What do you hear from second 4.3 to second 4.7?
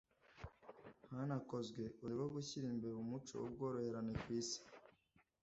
Isi